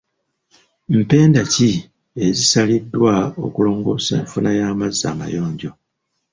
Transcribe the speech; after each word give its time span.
Mpenda 0.99 1.41
ki 1.53 1.69
ezisaliddwa 2.25 3.15
okulongoosa 3.45 4.11
enfuna 4.21 4.49
y'amazzi 4.59 5.03
amayonjo? 5.13 5.69